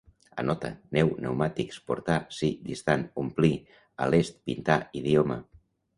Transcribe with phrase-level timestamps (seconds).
[0.43, 3.53] Anota: neu, pneumàtics, portar, si, distant, omplir,
[3.99, 5.39] a l’est, pintar, idioma